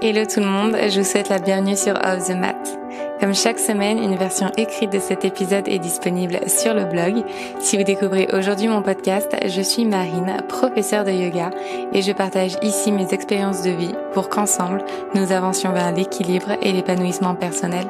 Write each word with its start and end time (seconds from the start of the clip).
Hello 0.00 0.24
tout 0.32 0.38
le 0.38 0.46
monde, 0.46 0.76
je 0.90 1.00
vous 1.00 1.04
souhaite 1.04 1.28
la 1.28 1.40
bienvenue 1.40 1.76
sur 1.76 1.94
Off 1.94 2.28
the 2.28 2.36
Mat. 2.36 2.78
Comme 3.18 3.34
chaque 3.34 3.58
semaine, 3.58 3.98
une 3.98 4.14
version 4.14 4.48
écrite 4.56 4.92
de 4.92 5.00
cet 5.00 5.24
épisode 5.24 5.66
est 5.66 5.80
disponible 5.80 6.38
sur 6.46 6.72
le 6.72 6.84
blog. 6.84 7.24
Si 7.58 7.76
vous 7.76 7.82
découvrez 7.82 8.28
aujourd'hui 8.32 8.68
mon 8.68 8.80
podcast, 8.80 9.34
je 9.44 9.60
suis 9.60 9.84
Marine, 9.84 10.36
professeure 10.48 11.04
de 11.04 11.10
yoga, 11.10 11.50
et 11.92 12.00
je 12.00 12.12
partage 12.12 12.52
ici 12.62 12.92
mes 12.92 13.12
expériences 13.12 13.64
de 13.64 13.70
vie 13.70 13.92
pour 14.12 14.28
qu'ensemble, 14.28 14.84
nous 15.16 15.32
avancions 15.32 15.72
vers 15.72 15.92
l'équilibre 15.92 16.52
et 16.62 16.70
l'épanouissement 16.70 17.34
personnel. 17.34 17.88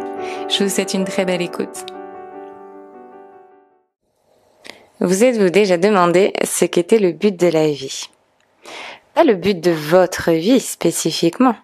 Je 0.48 0.64
vous 0.64 0.70
souhaite 0.70 0.94
une 0.94 1.04
très 1.04 1.26
belle 1.26 1.42
écoute. 1.42 1.84
Vous 5.00 5.24
êtes-vous 5.24 5.50
déjà 5.50 5.76
demandé 5.76 6.32
ce 6.42 6.64
qu'était 6.64 7.00
le 7.00 7.12
but 7.12 7.38
de 7.38 7.48
la 7.48 7.68
vie? 7.68 8.08
Pas 9.12 9.24
le 9.24 9.34
but 9.34 9.60
de 9.60 9.72
votre 9.72 10.30
vie 10.30 10.60
spécifiquement 10.60 11.54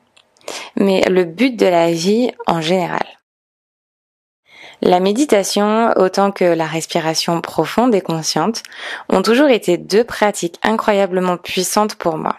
mais 0.77 1.03
le 1.09 1.25
but 1.25 1.57
de 1.57 1.67
la 1.67 1.91
vie 1.91 2.31
en 2.47 2.61
général. 2.61 3.05
La 4.83 5.01
méditation, 5.01 5.93
autant 5.97 6.31
que 6.31 6.45
la 6.45 6.67
respiration 6.67 7.41
profonde 7.41 7.95
et 7.95 8.01
consciente, 8.01 8.63
ont 9.09 9.23
toujours 9.23 9.49
été 9.49 9.79
deux 9.79 10.05
pratiques 10.05 10.59
incroyablement 10.63 11.37
puissantes 11.37 11.95
pour 11.95 12.17
moi. 12.17 12.37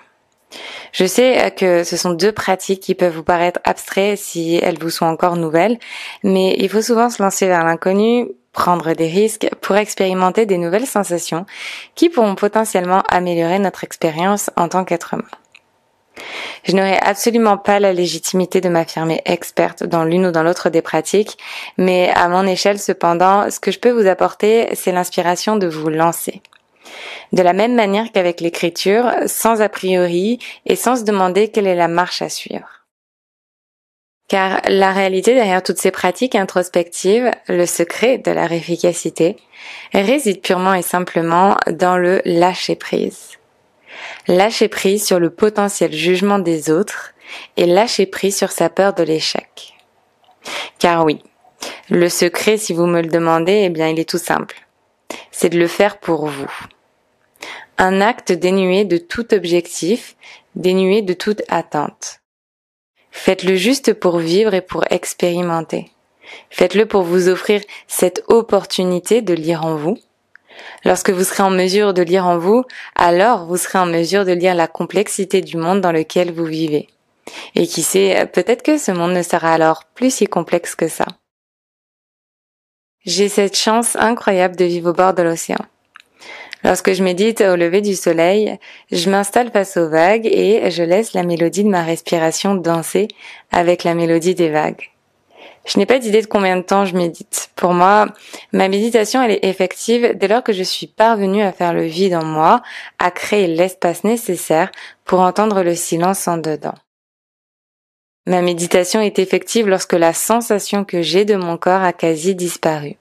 Je 0.92 1.06
sais 1.06 1.54
que 1.58 1.84
ce 1.84 1.98
sont 1.98 2.12
deux 2.12 2.32
pratiques 2.32 2.82
qui 2.82 2.96
peuvent 2.96 3.16
vous 3.16 3.24
paraître 3.24 3.60
abstraites 3.64 4.20
si 4.20 4.60
elles 4.62 4.80
vous 4.80 4.90
sont 4.90 5.06
encore 5.06 5.36
nouvelles, 5.36 5.78
mais 6.24 6.56
il 6.58 6.70
faut 6.70 6.82
souvent 6.82 7.10
se 7.10 7.22
lancer 7.22 7.48
vers 7.48 7.66
l'inconnu, 7.66 8.28
prendre 8.54 8.94
des 8.94 9.08
risques 9.08 9.50
pour 9.62 9.76
expérimenter 9.76 10.46
des 10.46 10.58
nouvelles 10.58 10.88
sensations 10.88 11.46
qui 11.96 12.10
pourront 12.10 12.36
potentiellement 12.36 13.02
améliorer 13.10 13.60
notre 13.60 13.84
expérience 13.84 14.50
en 14.56 14.70
tant 14.70 14.86
qu'être 14.86 15.16
humain. 15.16 15.24
Je 16.64 16.76
n'aurais 16.76 17.00
absolument 17.02 17.58
pas 17.58 17.80
la 17.80 17.94
légitimité 17.94 18.62
de 18.62 18.70
m'affirmer 18.70 19.22
experte 19.26 19.84
dans 19.84 20.04
l'une 20.04 20.28
ou 20.28 20.32
dans 20.32 20.44
l'autre 20.44 20.70
des 20.70 20.82
pratiques, 20.82 21.38
mais 21.78 22.10
à 22.16 22.28
mon 22.28 22.46
échelle 22.48 22.80
cependant, 22.80 23.50
ce 23.52 23.60
que 23.60 23.72
je 23.72 23.80
peux 23.80 23.92
vous 23.92 24.08
apporter, 24.08 24.70
c'est 24.74 24.92
l'inspiration 24.92 25.58
de 25.58 25.68
vous 25.68 25.90
lancer. 25.90 26.42
De 27.34 27.42
la 27.42 27.54
même 27.54 27.76
manière 27.76 28.12
qu'avec 28.12 28.42
l'écriture, 28.42 29.12
sans 29.26 29.62
a 29.62 29.70
priori 29.70 30.40
et 30.66 30.76
sans 30.76 30.98
se 30.98 31.04
demander 31.04 31.50
quelle 31.50 31.68
est 31.68 31.76
la 31.76 31.88
marche 31.88 32.22
à 32.22 32.30
suivre. 32.30 32.70
Car 34.28 34.62
la 34.68 34.92
réalité 34.92 35.36
derrière 35.36 35.62
toutes 35.62 35.78
ces 35.78 35.92
pratiques 35.92 36.34
introspectives, 36.34 37.30
le 37.48 37.68
secret 37.68 38.18
de 38.18 38.32
leur 38.32 38.52
efficacité, 38.52 39.38
réside 39.94 40.42
purement 40.42 40.74
et 40.74 40.82
simplement 40.82 41.58
dans 41.70 41.98
le 41.98 42.22
lâcher 42.26 42.76
prise. 42.76 43.38
Lâcher 44.28 44.68
prise 44.68 45.06
sur 45.06 45.20
le 45.20 45.30
potentiel 45.30 45.94
jugement 45.94 46.40
des 46.40 46.70
autres 46.70 47.14
et 47.58 47.66
lâcher 47.66 48.06
prise 48.06 48.38
sur 48.38 48.52
sa 48.52 48.70
peur 48.70 48.94
de 48.94 49.04
l'échec. 49.04 49.74
Car 50.80 51.06
oui, 51.06 51.22
le 51.90 52.10
secret, 52.10 52.58
si 52.58 52.74
vous 52.74 52.86
me 52.86 53.02
le 53.02 53.10
demandez, 53.10 53.64
eh 53.66 53.70
bien, 53.70 53.90
il 53.90 54.00
est 54.00 54.10
tout 54.10 54.18
simple. 54.18 54.68
C'est 55.32 55.50
de 55.50 55.60
le 55.60 55.68
faire 55.68 56.00
pour 56.00 56.28
vous. 56.28 56.52
Un 57.78 58.02
acte 58.02 58.32
dénué 58.32 58.86
de 58.86 58.98
tout 58.98 59.34
objectif, 59.34 60.16
dénué 60.56 61.02
de 61.02 61.14
toute 61.14 61.42
attente. 61.50 62.20
Faites-le 63.12 63.56
juste 63.56 63.94
pour 63.94 64.18
vivre 64.18 64.54
et 64.54 64.62
pour 64.62 64.84
expérimenter. 64.92 65.92
Faites-le 66.50 66.86
pour 66.86 67.04
vous 67.04 67.30
offrir 67.30 67.62
cette 67.88 68.24
opportunité 68.28 69.22
de 69.22 69.34
lire 69.34 69.66
en 69.66 69.76
vous, 69.76 69.98
Lorsque 70.84 71.10
vous 71.10 71.24
serez 71.24 71.44
en 71.44 71.50
mesure 71.50 71.94
de 71.94 72.02
lire 72.02 72.26
en 72.26 72.38
vous, 72.38 72.64
alors 72.96 73.46
vous 73.46 73.58
serez 73.58 73.80
en 73.80 73.86
mesure 73.86 74.26
de 74.26 74.32
lire 74.32 74.56
la 74.56 74.68
complexité 74.68 75.42
du 75.42 75.58
monde 75.58 75.82
dans 75.82 75.92
lequel 75.92 76.32
vous 76.32 76.46
vivez. 76.46 76.88
Et 77.56 77.68
qui 77.68 77.82
sait, 77.82 78.30
peut-être 78.32 78.62
que 78.62 78.78
ce 78.78 78.92
monde 78.92 79.14
ne 79.14 79.24
sera 79.24 79.54
alors 79.54 79.84
plus 79.96 80.14
si 80.14 80.26
complexe 80.26 80.76
que 80.76 80.88
ça. 80.88 81.06
J'ai 83.06 83.30
cette 83.30 83.58
chance 83.58 83.96
incroyable 83.96 84.56
de 84.56 84.66
vivre 84.66 84.90
au 84.90 84.94
bord 84.94 85.14
de 85.14 85.24
l'océan. 85.24 85.60
Lorsque 86.64 86.94
je 86.94 87.04
médite 87.04 87.42
au 87.42 87.56
lever 87.56 87.82
du 87.82 87.94
soleil, 87.94 88.58
je 88.92 89.10
m'installe 89.12 89.52
face 89.52 89.78
aux 89.78 89.88
vagues 89.88 90.26
et 90.26 90.72
je 90.72 90.82
laisse 90.82 91.14
la 91.14 91.22
mélodie 91.22 91.64
de 91.64 91.70
ma 91.70 91.84
respiration 91.84 92.56
danser 92.56 93.08
avec 93.52 93.84
la 93.84 93.94
mélodie 93.94 94.34
des 94.34 94.50
vagues. 94.50 94.90
Je 95.66 95.80
n'ai 95.80 95.88
pas 95.88 95.98
d'idée 95.98 96.22
de 96.22 96.28
combien 96.28 96.58
de 96.58 96.62
temps 96.62 96.86
je 96.86 96.96
médite. 96.96 97.50
Pour 97.56 97.74
moi, 97.74 98.08
ma 98.54 98.68
méditation, 98.68 99.22
elle 99.24 99.32
est 99.32 99.46
effective 99.46 100.14
dès 100.16 100.28
lors 100.28 100.44
que 100.44 100.54
je 100.54 100.62
suis 100.62 100.86
parvenue 100.86 101.42
à 101.42 101.52
faire 101.52 101.74
le 101.74 101.86
vide 101.86 102.14
en 102.14 102.24
moi, 102.24 102.62
à 103.00 103.10
créer 103.10 103.48
l'espace 103.48 104.04
nécessaire 104.04 104.72
pour 105.06 105.22
entendre 105.22 105.64
le 105.64 105.74
silence 105.74 106.28
en 106.28 106.38
dedans. 106.38 106.76
Ma 108.28 108.42
méditation 108.42 109.02
est 109.02 109.20
effective 109.20 109.68
lorsque 109.68 109.94
la 109.94 110.14
sensation 110.14 110.84
que 110.84 111.02
j'ai 111.02 111.26
de 111.26 111.36
mon 111.36 111.58
corps 111.58 111.84
a 111.84 111.94
quasi 111.94 112.36
disparu, 112.36 112.96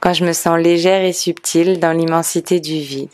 quand 0.00 0.12
je 0.12 0.24
me 0.24 0.32
sens 0.32 0.58
légère 0.58 1.04
et 1.04 1.12
subtile 1.12 1.80
dans 1.80 1.92
l'immensité 1.92 2.60
du 2.60 2.80
vide. 2.80 3.10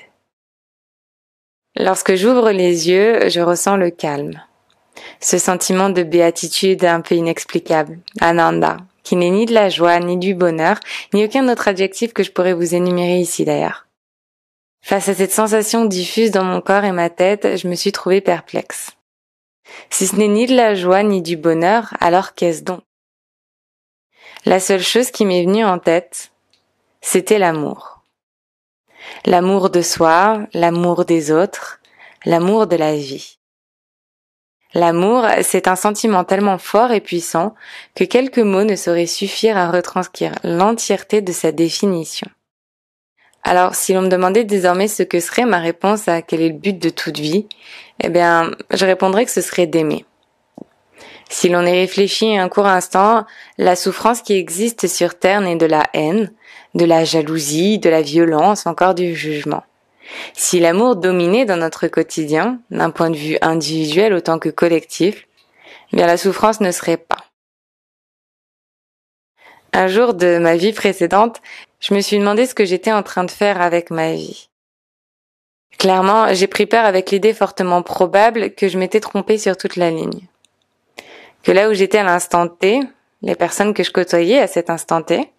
Lorsque 1.76 2.16
j'ouvre 2.16 2.50
les 2.50 2.88
yeux, 2.88 3.28
je 3.28 3.40
ressens 3.40 3.76
le 3.76 3.90
calme 3.90 4.40
ce 5.20 5.38
sentiment 5.38 5.90
de 5.90 6.02
béatitude 6.02 6.84
un 6.84 7.00
peu 7.00 7.14
inexplicable, 7.14 7.98
Ananda, 8.20 8.78
qui 9.02 9.16
n'est 9.16 9.30
ni 9.30 9.46
de 9.46 9.54
la 9.54 9.68
joie, 9.68 9.98
ni 9.98 10.16
du 10.16 10.34
bonheur, 10.34 10.78
ni 11.12 11.24
aucun 11.24 11.48
autre 11.48 11.68
adjectif 11.68 12.12
que 12.12 12.22
je 12.22 12.30
pourrais 12.30 12.54
vous 12.54 12.74
énumérer 12.74 13.18
ici 13.18 13.44
d'ailleurs. 13.44 13.86
Face 14.82 15.08
à 15.08 15.14
cette 15.14 15.32
sensation 15.32 15.84
diffuse 15.84 16.30
dans 16.30 16.44
mon 16.44 16.60
corps 16.60 16.84
et 16.84 16.92
ma 16.92 17.10
tête, 17.10 17.56
je 17.56 17.68
me 17.68 17.74
suis 17.74 17.92
trouvée 17.92 18.20
perplexe. 18.20 18.92
Si 19.90 20.06
ce 20.06 20.16
n'est 20.16 20.28
ni 20.28 20.46
de 20.46 20.54
la 20.54 20.74
joie 20.74 21.02
ni 21.02 21.22
du 21.22 21.36
bonheur, 21.36 21.94
alors 22.00 22.34
qu'est-ce 22.34 22.62
donc? 22.62 22.80
La 24.46 24.58
seule 24.58 24.82
chose 24.82 25.10
qui 25.10 25.26
m'est 25.26 25.44
venue 25.44 25.64
en 25.64 25.78
tête, 25.78 26.32
c'était 27.02 27.38
l'amour. 27.38 28.02
L'amour 29.26 29.70
de 29.70 29.82
soi, 29.82 30.46
l'amour 30.54 31.04
des 31.04 31.30
autres, 31.30 31.80
l'amour 32.24 32.66
de 32.66 32.76
la 32.76 32.96
vie. 32.96 33.38
L'amour, 34.72 35.26
c'est 35.42 35.66
un 35.66 35.74
sentiment 35.74 36.22
tellement 36.22 36.58
fort 36.58 36.92
et 36.92 37.00
puissant 37.00 37.54
que 37.96 38.04
quelques 38.04 38.38
mots 38.38 38.64
ne 38.64 38.76
sauraient 38.76 39.06
suffire 39.06 39.56
à 39.56 39.70
retranscrire 39.70 40.32
l'entièreté 40.44 41.22
de 41.22 41.32
sa 41.32 41.50
définition. 41.50 42.28
Alors, 43.42 43.74
si 43.74 43.94
l'on 43.94 44.02
me 44.02 44.08
demandait 44.08 44.44
désormais 44.44 44.86
ce 44.86 45.02
que 45.02 45.18
serait 45.18 45.46
ma 45.46 45.58
réponse 45.58 46.08
à 46.08 46.22
quel 46.22 46.40
est 46.42 46.50
le 46.50 46.54
but 46.54 46.78
de 46.78 46.90
toute 46.90 47.18
vie, 47.18 47.46
eh 48.02 48.08
bien, 48.10 48.50
je 48.70 48.84
répondrais 48.84 49.24
que 49.24 49.30
ce 49.30 49.40
serait 49.40 49.66
d'aimer. 49.66 50.04
Si 51.30 51.48
l'on 51.48 51.64
y 51.64 51.70
réfléchit 51.70 52.36
un 52.36 52.48
court 52.48 52.66
instant, 52.66 53.24
la 53.56 53.76
souffrance 53.76 54.20
qui 54.20 54.34
existe 54.34 54.88
sur 54.88 55.18
Terre 55.18 55.40
n'est 55.40 55.56
de 55.56 55.66
la 55.66 55.84
haine, 55.94 56.32
de 56.74 56.84
la 56.84 57.04
jalousie, 57.04 57.78
de 57.78 57.88
la 57.88 58.02
violence, 58.02 58.66
encore 58.66 58.94
du 58.94 59.14
jugement. 59.14 59.62
Si 60.34 60.60
l'amour 60.60 60.96
dominait 60.96 61.44
dans 61.44 61.56
notre 61.56 61.86
quotidien, 61.88 62.60
d'un 62.70 62.90
point 62.90 63.10
de 63.10 63.16
vue 63.16 63.38
individuel 63.42 64.12
autant 64.12 64.38
que 64.38 64.48
collectif, 64.48 65.26
eh 65.92 65.96
bien 65.96 66.06
la 66.06 66.16
souffrance 66.16 66.60
ne 66.60 66.70
serait 66.70 66.96
pas. 66.96 67.24
Un 69.72 69.86
jour 69.86 70.14
de 70.14 70.38
ma 70.38 70.56
vie 70.56 70.72
précédente, 70.72 71.40
je 71.78 71.94
me 71.94 72.00
suis 72.00 72.18
demandé 72.18 72.46
ce 72.46 72.54
que 72.54 72.64
j'étais 72.64 72.92
en 72.92 73.02
train 73.02 73.24
de 73.24 73.30
faire 73.30 73.60
avec 73.60 73.90
ma 73.90 74.12
vie. 74.12 74.48
Clairement, 75.78 76.34
j'ai 76.34 76.46
pris 76.46 76.66
peur 76.66 76.84
avec 76.84 77.10
l'idée 77.10 77.32
fortement 77.32 77.82
probable 77.82 78.52
que 78.54 78.68
je 78.68 78.78
m'étais 78.78 79.00
trompée 79.00 79.38
sur 79.38 79.56
toute 79.56 79.76
la 79.76 79.90
ligne. 79.90 80.26
Que 81.42 81.52
là 81.52 81.70
où 81.70 81.72
j'étais 81.72 81.98
à 81.98 82.04
l'instant 82.04 82.48
T, 82.48 82.80
les 83.22 83.34
personnes 83.34 83.72
que 83.72 83.82
je 83.82 83.90
côtoyais 83.90 84.40
à 84.40 84.46
cet 84.46 84.68
instant 84.68 85.02
T, 85.02 85.30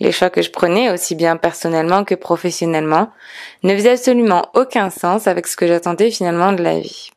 les 0.00 0.12
choix 0.12 0.30
que 0.30 0.42
je 0.42 0.50
prenais, 0.50 0.90
aussi 0.90 1.14
bien 1.14 1.36
personnellement 1.36 2.04
que 2.04 2.14
professionnellement, 2.14 3.10
ne 3.62 3.74
faisaient 3.74 3.92
absolument 3.92 4.48
aucun 4.54 4.90
sens 4.90 5.26
avec 5.26 5.46
ce 5.46 5.56
que 5.56 5.66
j'attendais 5.66 6.10
finalement 6.10 6.52
de 6.52 6.62
la 6.62 6.80
vie. 6.80 7.10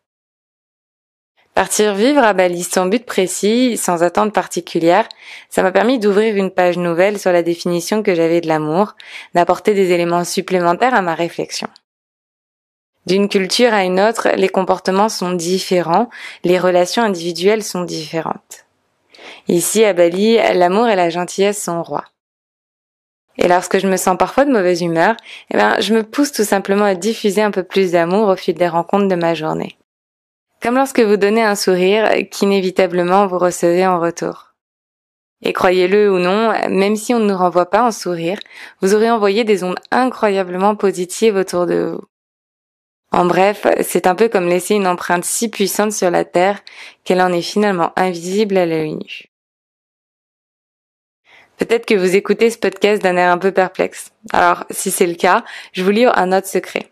Partir 1.53 1.95
vivre 1.95 2.23
à 2.23 2.33
Bali 2.33 2.61
sans 2.61 2.85
but 2.85 3.03
précis, 3.03 3.77
sans 3.77 4.03
attente 4.03 4.31
particulière, 4.31 5.09
ça 5.49 5.63
m'a 5.63 5.71
permis 5.71 5.97
d'ouvrir 5.97 6.35
une 6.35 6.51
page 6.51 6.77
nouvelle 6.77 7.17
sur 7.17 7.31
la 7.31 7.41
définition 7.41 8.03
que 8.03 8.13
j'avais 8.13 8.41
de 8.41 8.47
l'amour, 8.47 8.95
d'apporter 9.33 9.73
des 9.73 9.91
éléments 9.91 10.23
supplémentaires 10.23 10.93
à 10.93 11.01
ma 11.01 11.15
réflexion. 11.15 11.67
D'une 13.07 13.27
culture 13.27 13.73
à 13.73 13.85
une 13.85 13.99
autre, 13.99 14.29
les 14.35 14.49
comportements 14.49 15.09
sont 15.09 15.31
différents, 15.31 16.09
les 16.43 16.59
relations 16.59 17.01
individuelles 17.01 17.63
sont 17.63 17.81
différentes. 17.81 18.65
Ici, 19.47 19.83
à 19.83 19.93
Bali, 19.93 20.35
l'amour 20.53 20.87
et 20.89 20.95
la 20.95 21.09
gentillesse 21.09 21.63
sont 21.63 21.81
rois. 21.81 22.05
Et 23.37 23.47
lorsque 23.47 23.79
je 23.79 23.87
me 23.87 23.97
sens 23.97 24.17
parfois 24.17 24.45
de 24.45 24.51
mauvaise 24.51 24.81
humeur, 24.81 25.15
eh 25.51 25.57
ben, 25.57 25.79
je 25.79 25.93
me 25.93 26.03
pousse 26.03 26.31
tout 26.31 26.43
simplement 26.43 26.85
à 26.85 26.95
diffuser 26.95 27.41
un 27.41 27.51
peu 27.51 27.63
plus 27.63 27.91
d'amour 27.91 28.29
au 28.29 28.35
fil 28.35 28.55
des 28.55 28.67
rencontres 28.67 29.07
de 29.07 29.15
ma 29.15 29.33
journée. 29.33 29.77
Comme 30.61 30.75
lorsque 30.75 30.99
vous 30.99 31.17
donnez 31.17 31.43
un 31.43 31.55
sourire 31.55 32.09
qu'inévitablement 32.31 33.27
vous 33.27 33.37
recevez 33.37 33.85
en 33.85 33.99
retour. 33.99 34.55
Et 35.43 35.53
croyez-le 35.53 36.11
ou 36.11 36.17
non, 36.17 36.51
même 36.69 36.95
si 36.95 37.13
on 37.13 37.19
ne 37.19 37.29
nous 37.29 37.37
renvoie 37.37 37.69
pas 37.69 37.81
un 37.81 37.91
sourire, 37.91 38.39
vous 38.81 38.95
aurez 38.95 39.11
envoyé 39.11 39.43
des 39.43 39.63
ondes 39.63 39.79
incroyablement 39.91 40.75
positives 40.75 41.35
autour 41.35 41.67
de 41.67 41.91
vous. 41.91 42.01
En 43.11 43.25
bref, 43.25 43.67
c'est 43.83 44.07
un 44.07 44.15
peu 44.15 44.29
comme 44.29 44.49
laisser 44.49 44.75
une 44.75 44.87
empreinte 44.87 45.23
si 45.23 45.49
puissante 45.49 45.91
sur 45.91 46.09
la 46.09 46.25
Terre 46.25 46.59
qu'elle 47.03 47.21
en 47.21 47.31
est 47.31 47.41
finalement 47.41 47.93
invisible 47.95 48.57
à 48.57 48.65
l'œil 48.65 48.95
nu. 48.95 49.26
Peut-être 51.57 51.85
que 51.85 51.95
vous 51.95 52.15
écoutez 52.15 52.51
ce 52.51 52.57
podcast 52.57 53.01
d'un 53.01 53.17
air 53.17 53.31
un 53.31 53.37
peu 53.37 53.51
perplexe. 53.51 54.11
Alors, 54.31 54.63
si 54.69 54.91
c'est 54.91 55.07
le 55.07 55.15
cas, 55.15 55.43
je 55.73 55.83
vous 55.83 55.89
livre 55.89 56.11
un 56.15 56.31
autre 56.31 56.47
secret. 56.47 56.89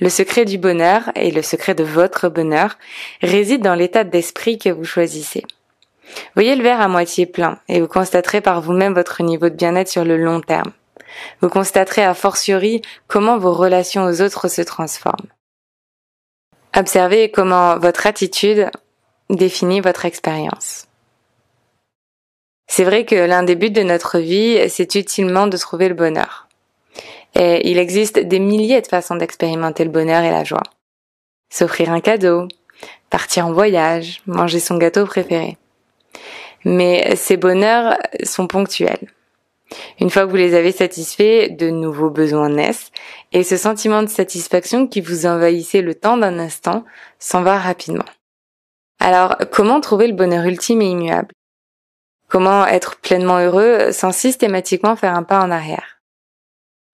Le 0.00 0.08
secret 0.08 0.44
du 0.44 0.56
bonheur 0.56 1.10
et 1.14 1.30
le 1.30 1.42
secret 1.42 1.74
de 1.74 1.84
votre 1.84 2.28
bonheur 2.28 2.78
réside 3.20 3.62
dans 3.62 3.74
l'état 3.74 4.04
d'esprit 4.04 4.58
que 4.58 4.70
vous 4.70 4.84
choisissez. 4.84 5.44
Voyez 6.34 6.56
le 6.56 6.62
verre 6.62 6.80
à 6.80 6.88
moitié 6.88 7.26
plein 7.26 7.58
et 7.68 7.80
vous 7.80 7.86
constaterez 7.86 8.40
par 8.40 8.62
vous-même 8.62 8.94
votre 8.94 9.22
niveau 9.22 9.50
de 9.50 9.54
bien-être 9.54 9.88
sur 9.88 10.04
le 10.04 10.16
long 10.16 10.40
terme. 10.40 10.72
Vous 11.40 11.48
constaterez 11.50 12.02
a 12.02 12.14
fortiori 12.14 12.80
comment 13.08 13.38
vos 13.38 13.52
relations 13.52 14.04
aux 14.04 14.22
autres 14.22 14.48
se 14.48 14.62
transforment. 14.62 15.28
Observez 16.76 17.30
comment 17.30 17.78
votre 17.78 18.06
attitude 18.06 18.70
définit 19.28 19.80
votre 19.80 20.04
expérience. 20.04 20.87
C'est 22.68 22.84
vrai 22.84 23.04
que 23.04 23.16
l'un 23.16 23.42
des 23.42 23.56
buts 23.56 23.70
de 23.70 23.82
notre 23.82 24.18
vie, 24.18 24.68
c'est 24.68 24.94
utilement 24.94 25.46
de 25.46 25.56
trouver 25.56 25.88
le 25.88 25.94
bonheur. 25.94 26.48
Et 27.34 27.68
il 27.70 27.78
existe 27.78 28.18
des 28.18 28.38
milliers 28.38 28.80
de 28.80 28.86
façons 28.86 29.16
d'expérimenter 29.16 29.84
le 29.84 29.90
bonheur 29.90 30.22
et 30.22 30.30
la 30.30 30.44
joie. 30.44 30.62
S'offrir 31.50 31.90
un 31.90 32.00
cadeau, 32.00 32.46
partir 33.10 33.46
en 33.46 33.52
voyage, 33.52 34.22
manger 34.26 34.60
son 34.60 34.76
gâteau 34.76 35.06
préféré. 35.06 35.56
Mais 36.64 37.16
ces 37.16 37.36
bonheurs 37.36 37.96
sont 38.22 38.46
ponctuels. 38.46 39.08
Une 40.00 40.10
fois 40.10 40.24
que 40.24 40.30
vous 40.30 40.36
les 40.36 40.54
avez 40.54 40.72
satisfaits, 40.72 41.48
de 41.50 41.70
nouveaux 41.70 42.10
besoins 42.10 42.48
naissent, 42.48 42.90
et 43.32 43.44
ce 43.44 43.56
sentiment 43.56 44.02
de 44.02 44.08
satisfaction 44.08 44.86
qui 44.86 45.00
vous 45.00 45.26
envahissait 45.26 45.82
le 45.82 45.94
temps 45.94 46.16
d'un 46.16 46.38
instant 46.38 46.84
s'en 47.18 47.42
va 47.42 47.58
rapidement. 47.58 48.04
Alors, 49.00 49.36
comment 49.52 49.80
trouver 49.80 50.06
le 50.06 50.14
bonheur 50.14 50.44
ultime 50.44 50.82
et 50.82 50.90
immuable? 50.90 51.32
Comment 52.28 52.66
être 52.66 52.96
pleinement 52.96 53.38
heureux 53.38 53.90
sans 53.92 54.12
systématiquement 54.12 54.96
faire 54.96 55.14
un 55.14 55.22
pas 55.22 55.40
en 55.40 55.50
arrière 55.50 55.98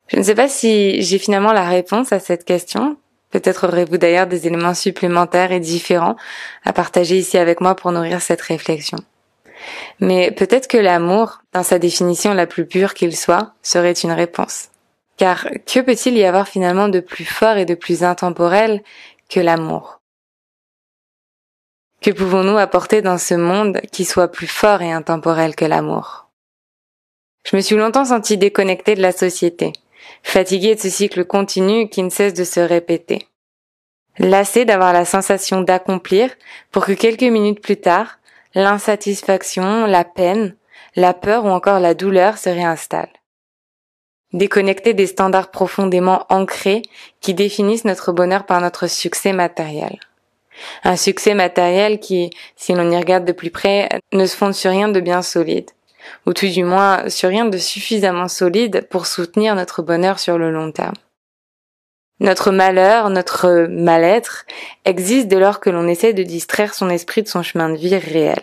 Je 0.07 0.17
ne 0.17 0.23
sais 0.23 0.37
pas 0.37 0.49
si 0.49 1.03
j'ai 1.03 1.19
finalement 1.19 1.53
la 1.53 1.69
réponse 1.69 2.13
à 2.13 2.21
cette 2.21 2.45
question. 2.45 2.97
Peut-être 3.31 3.67
aurez-vous 3.67 3.99
d'ailleurs 3.99 4.29
des 4.29 4.47
éléments 4.47 4.75
supplémentaires 4.75 5.51
et 5.51 5.59
différents 5.59 6.15
à 6.65 6.73
partager 6.73 7.19
ici 7.19 7.37
avec 7.37 7.61
moi 7.61 7.75
pour 7.75 7.91
nourrir 7.91 8.23
cette 8.23 8.43
réflexion. 8.43 8.99
Mais 9.99 10.31
peut-être 10.31 10.69
que 10.69 10.77
l'amour, 10.77 11.43
dans 11.53 11.65
sa 11.65 11.81
définition 11.81 12.33
la 12.33 12.47
plus 12.47 12.67
pure 12.67 12.95
qu'il 12.95 13.17
soit, 13.17 13.55
serait 13.63 13.93
une 13.93 14.13
réponse. 14.13 14.69
Car 15.17 15.49
que 15.67 15.81
peut-il 15.81 16.17
y 16.17 16.25
avoir 16.25 16.47
finalement 16.47 16.89
de 16.89 17.01
plus 17.01 17.25
fort 17.25 17.57
et 17.57 17.65
de 17.65 17.75
plus 17.75 18.05
intemporel 18.05 18.83
que 19.29 19.41
l'amour? 19.41 20.01
Que 22.05 22.11
pouvons-nous 22.11 22.59
apporter 22.59 23.01
dans 23.01 23.17
ce 23.17 23.33
monde 23.33 23.81
qui 23.91 24.05
soit 24.05 24.29
plus 24.29 24.47
fort 24.47 24.83
et 24.83 24.93
intemporel 24.93 25.57
que 25.57 25.65
l'amour? 25.65 26.29
Je 27.47 27.57
me 27.57 27.63
suis 27.63 27.77
longtemps 27.77 28.05
sentie 28.05 28.37
déconnectée 28.37 28.95
de 28.95 29.01
la 29.01 29.11
société, 29.11 29.73
fatiguée 30.23 30.75
de 30.75 30.81
ce 30.81 30.91
cycle 30.91 31.25
continu 31.25 31.89
qui 31.89 32.03
ne 32.03 32.11
cesse 32.11 32.35
de 32.35 32.45
se 32.45 32.61
répéter. 32.61 33.27
Lassée 34.19 34.67
d'avoir 34.67 34.93
la 34.93 35.07
sensation 35.07 35.63
d'accomplir 35.63 36.29
pour 36.73 36.85
que 36.85 36.93
quelques 36.93 37.23
minutes 37.23 37.63
plus 37.63 37.79
tard, 37.79 38.19
l'insatisfaction, 38.55 39.87
la 39.87 40.05
peine, 40.05 40.57
la 40.97 41.15
peur 41.15 41.47
ou 41.47 41.49
encore 41.49 41.81
la 41.81 41.95
douleur 41.95 42.37
se 42.37 42.51
réinstallent. 42.51 43.17
Déconnecté 44.35 44.93
des 44.93 45.07
standards 45.07 45.51
profondément 45.51 46.27
ancrés 46.29 46.83
qui 47.23 47.33
définissent 47.33 47.87
notre 47.87 48.13
bonheur 48.13 48.45
par 48.45 48.61
notre 48.61 48.89
succès 48.89 49.33
matériel. 49.33 49.99
Un 50.85 50.97
succès 50.97 51.35
matériel 51.35 52.01
qui, 52.01 52.31
si 52.57 52.73
l'on 52.73 52.91
y 52.91 52.97
regarde 52.97 53.25
de 53.25 53.33
plus 53.33 53.51
près, 53.51 53.89
ne 54.13 54.27
se 54.27 54.37
fonde 54.37 54.55
sur 54.55 54.71
rien 54.71 54.89
de 54.89 55.01
bien 55.01 55.23
solide, 55.23 55.71
ou 56.27 56.33
tout 56.33 56.47
du 56.47 56.65
moins 56.65 57.09
sur 57.09 57.29
rien 57.29 57.45
de 57.45 57.59
suffisamment 57.59 58.29
solide 58.29 58.87
pour 58.91 59.07
soutenir 59.07 59.55
notre 59.55 59.83
bonheur 59.83 60.19
sur 60.19 60.39
le 60.39 60.51
long 60.51 60.73
terme. 60.73 60.95
Notre 62.21 62.53
malheur, 62.53 63.11
notre 63.11 63.67
mal-être 63.69 64.47
existe 64.85 65.29
dès 65.29 65.41
lors 65.41 65.61
que 65.61 65.71
l'on 65.71 65.89
essaie 65.89 66.13
de 66.13 66.23
distraire 66.23 66.73
son 66.73 66.89
esprit 66.89 67.23
de 67.23 67.29
son 67.29 67.43
chemin 67.43 67.69
de 67.69 67.77
vie 67.77 67.97
réel. 67.97 68.43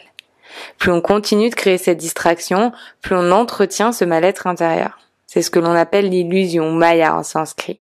Plus 0.78 0.92
on 0.92 1.02
continue 1.02 1.50
de 1.50 1.56
créer 1.56 1.78
cette 1.78 1.98
distraction, 1.98 2.74
plus 3.02 3.16
on 3.16 3.32
entretient 3.32 3.92
ce 3.92 4.06
mal-être 4.06 4.48
intérieur. 4.48 5.00
C'est 5.26 5.42
ce 5.42 5.50
que 5.50 5.60
l'on 5.60 5.74
appelle 5.74 6.10
l'illusion 6.10 6.72
maya 6.72 7.16
en 7.16 7.24
sanskrit. 7.24 7.81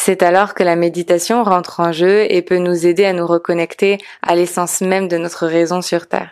C'est 0.00 0.22
alors 0.22 0.54
que 0.54 0.62
la 0.62 0.76
méditation 0.76 1.42
rentre 1.42 1.80
en 1.80 1.90
jeu 1.90 2.24
et 2.32 2.40
peut 2.40 2.58
nous 2.58 2.86
aider 2.86 3.04
à 3.04 3.12
nous 3.12 3.26
reconnecter 3.26 3.98
à 4.22 4.36
l'essence 4.36 4.80
même 4.80 5.08
de 5.08 5.18
notre 5.18 5.48
raison 5.48 5.82
sur 5.82 6.06
Terre. 6.06 6.30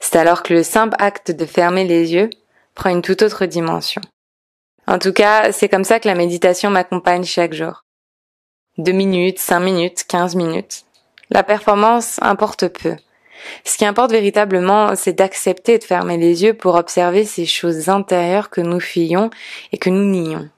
C'est 0.00 0.16
alors 0.16 0.42
que 0.42 0.52
le 0.52 0.64
simple 0.64 0.96
acte 0.98 1.30
de 1.30 1.46
fermer 1.46 1.84
les 1.84 2.12
yeux 2.12 2.28
prend 2.74 2.90
une 2.90 3.00
toute 3.00 3.22
autre 3.22 3.46
dimension. 3.46 4.02
En 4.88 4.98
tout 4.98 5.12
cas, 5.12 5.52
c'est 5.52 5.68
comme 5.68 5.84
ça 5.84 6.00
que 6.00 6.08
la 6.08 6.16
méditation 6.16 6.70
m'accompagne 6.70 7.22
chaque 7.22 7.54
jour. 7.54 7.84
Deux 8.78 8.92
minutes, 8.92 9.38
cinq 9.38 9.60
minutes, 9.60 10.04
quinze 10.08 10.34
minutes. 10.34 10.82
La 11.30 11.44
performance 11.44 12.18
importe 12.20 12.66
peu. 12.66 12.96
Ce 13.64 13.78
qui 13.78 13.86
importe 13.86 14.10
véritablement, 14.10 14.96
c'est 14.96 15.12
d'accepter 15.12 15.78
de 15.78 15.84
fermer 15.84 16.16
les 16.16 16.42
yeux 16.42 16.52
pour 16.52 16.74
observer 16.74 17.24
ces 17.24 17.46
choses 17.46 17.88
intérieures 17.88 18.50
que 18.50 18.60
nous 18.60 18.80
fuyons 18.80 19.30
et 19.70 19.78
que 19.78 19.88
nous 19.88 20.04
nions. 20.04 20.50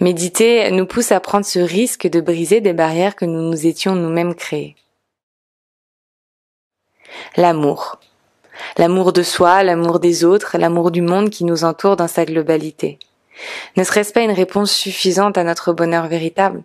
Méditer 0.00 0.70
nous 0.70 0.86
pousse 0.86 1.12
à 1.12 1.20
prendre 1.20 1.44
ce 1.44 1.58
risque 1.58 2.08
de 2.08 2.20
briser 2.20 2.60
des 2.60 2.72
barrières 2.72 3.16
que 3.16 3.24
nous 3.24 3.42
nous 3.42 3.66
étions 3.66 3.94
nous-mêmes 3.94 4.34
créées. 4.34 4.76
L'amour. 7.36 7.98
L'amour 8.76 9.12
de 9.12 9.22
soi, 9.22 9.62
l'amour 9.62 10.00
des 10.00 10.24
autres, 10.24 10.58
l'amour 10.58 10.90
du 10.90 11.02
monde 11.02 11.30
qui 11.30 11.44
nous 11.44 11.64
entoure 11.64 11.96
dans 11.96 12.08
sa 12.08 12.24
globalité. 12.24 12.98
Ne 13.76 13.84
serait-ce 13.84 14.12
pas 14.12 14.22
une 14.22 14.32
réponse 14.32 14.72
suffisante 14.72 15.38
à 15.38 15.44
notre 15.44 15.72
bonheur 15.72 16.06
véritable? 16.08 16.62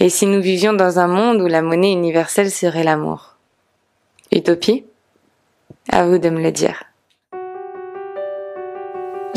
Et 0.00 0.10
si 0.10 0.26
nous 0.26 0.40
vivions 0.40 0.72
dans 0.72 0.98
un 0.98 1.06
monde 1.06 1.40
où 1.40 1.46
la 1.46 1.62
monnaie 1.62 1.92
universelle 1.92 2.50
serait 2.50 2.84
l'amour? 2.84 3.36
Utopie? 4.32 4.84
À 5.90 6.04
vous 6.04 6.18
de 6.18 6.28
me 6.28 6.42
le 6.42 6.52
dire. 6.52 6.87